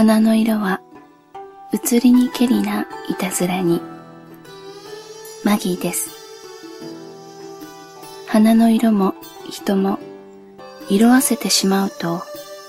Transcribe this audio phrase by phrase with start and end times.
[0.00, 0.80] 花の色は
[1.74, 3.82] 移りにけりないたずらに。
[5.44, 6.08] マギーです。
[8.26, 9.14] 花の色も
[9.50, 9.98] 人も
[10.88, 12.22] 色あせてしまうと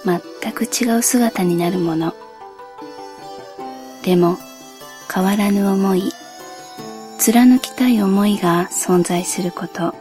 [0.03, 2.13] 全く違う姿になるもの。
[4.03, 4.37] でも
[5.09, 6.11] 変わらぬ思い
[7.17, 9.95] 貫きたい思いが存在すること。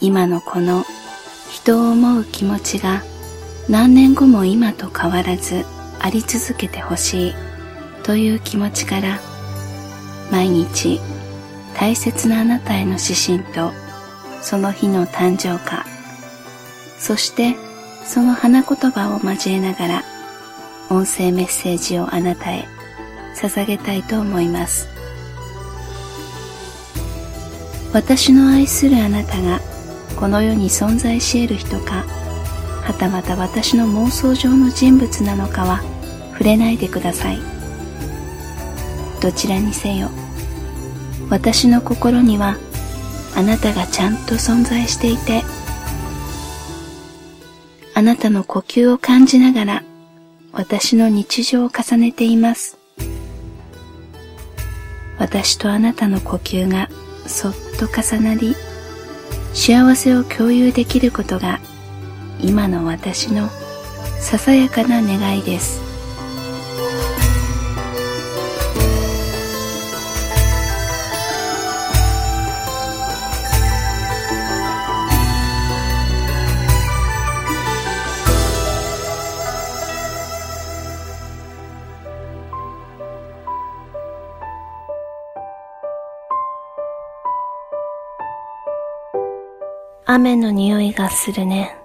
[0.00, 0.84] 今のこの
[1.48, 3.04] 人を思う気持ちが
[3.68, 5.64] 何年後も今と変わらず
[6.00, 7.34] あり続けてほしい
[8.02, 9.18] という気持ちから
[10.30, 11.00] 毎日
[11.74, 13.72] 大切なあなたへの指針と
[14.40, 15.84] その日の誕生花
[16.98, 17.54] そして
[18.04, 20.02] その花言葉を交えながら
[20.88, 22.66] 音声メッセージをあなたへ
[23.34, 24.96] 捧げたいと思います。
[27.96, 29.58] 私の愛するあなたが
[30.16, 32.04] この世に存在し得る人か
[32.84, 35.82] はたまた私の妄想上の人物なのかは
[36.36, 37.38] 触れないでください。
[39.22, 40.10] どちらにせよ
[41.30, 42.56] 私の心には
[43.34, 45.42] あなたがちゃんと存在していて
[47.94, 49.82] あなたの呼吸を感じながら
[50.52, 52.78] 私の日常を重ねています。
[55.18, 56.90] 私とあなたの呼吸が
[57.26, 58.54] そっと重なり
[59.54, 61.58] 幸せを共有できることが
[62.40, 63.48] 今の私の
[64.20, 65.85] ささやかな願いです。
[90.08, 91.76] 雨の匂いがするね。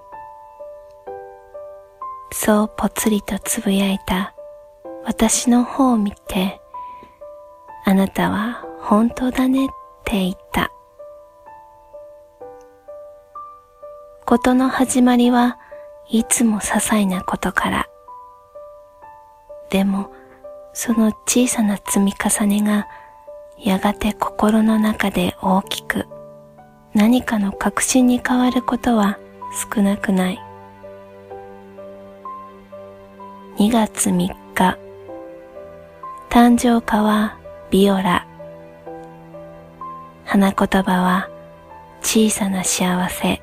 [2.31, 4.35] そうぽつりとつぶやいた
[5.03, 6.61] 私の方を見て、
[7.83, 9.69] あなたは本当だねっ
[10.05, 10.71] て言った。
[14.27, 15.57] ことの始まりは
[16.07, 17.89] いつも些細なことから。
[19.71, 20.11] でも、
[20.73, 22.87] その小さな積み重ねが
[23.57, 26.05] やがて心の中で大きく
[26.93, 29.17] 何かの確信に変わることは
[29.73, 30.39] 少なくない。
[33.57, 34.13] 2月3
[34.53, 34.77] 日。
[36.29, 37.37] 誕生花は
[37.69, 38.27] ビオラ。
[40.25, 41.29] 花言葉は
[42.01, 43.41] 小さな幸せ。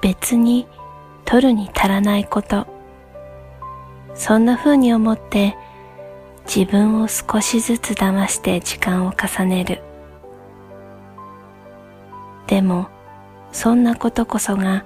[0.00, 0.66] 別に
[1.24, 2.66] 取るに足らないこと。
[4.14, 5.56] そんな風に思って
[6.52, 9.82] 自分を少しずつ騙して時間を重ねる
[12.46, 12.88] でも
[13.52, 14.84] そんなことこそが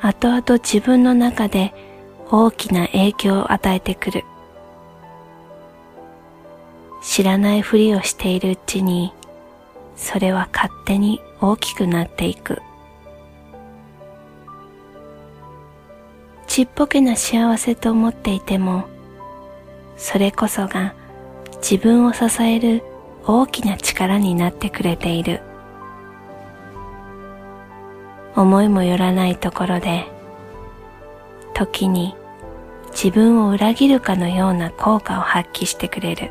[0.00, 1.74] 後々自分の中で
[2.30, 4.24] 大きな影響を与えてくる。
[7.02, 9.12] 知らないふりをしているうちに、
[9.96, 12.60] それは勝手に大きくなっていく。
[16.46, 18.84] ちっぽけな幸せと思っていても、
[19.98, 20.94] それこそが
[21.56, 22.82] 自分を支える
[23.26, 25.42] 大きな力になってくれている。
[28.38, 30.06] 思いもよらないところで
[31.54, 32.14] 時に
[32.92, 36.30] 自分を裏切るかのような効果を発揮してくれる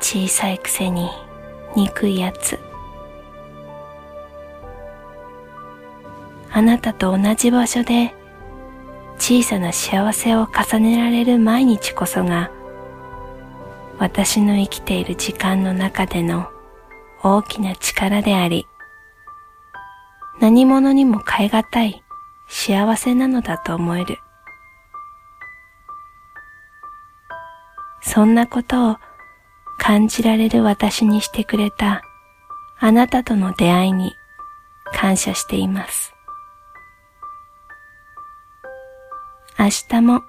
[0.00, 1.08] 小さいくせに
[1.74, 2.58] 憎いやつ
[6.50, 8.14] あなたと同じ場所で
[9.18, 12.50] 小さな幸せを重ねられる毎日こそが
[13.98, 16.48] 私の生きている時間の中での
[17.22, 18.66] 大きな力であり
[20.40, 22.02] 何者にも代え難い
[22.48, 24.18] 幸せなのだと思える。
[28.04, 28.96] そんなことを
[29.78, 32.02] 感じられる私にしてくれた
[32.78, 34.14] あなたとの出会いに
[34.92, 36.13] 感謝しています。
[39.64, 40.22] 明日も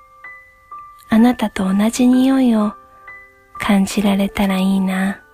[1.10, 2.72] あなたと同じ匂いを
[3.60, 5.25] 感じられたらいいな。